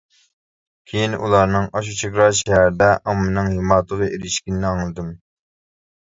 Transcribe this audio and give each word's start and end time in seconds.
كېيىن 0.91 1.11
ئۇلارنىڭ 1.25 1.67
ئاشۇ 1.79 1.91
چېگرا 1.99 2.25
شەھەردە 2.39 2.87
ئاممىنىڭ 3.11 3.51
ھىماتىغا 3.57 4.07
ئېرىشكىنىنى 4.15 4.67
ئاڭلىدىم. 4.71 5.13